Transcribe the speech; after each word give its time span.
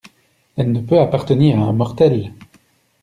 Elle 0.57 0.71
ne 0.71 0.79
peut 0.81 0.99
appartenir 0.99 1.59
à 1.59 1.65
un 1.65 1.73
mortel! 1.73 2.33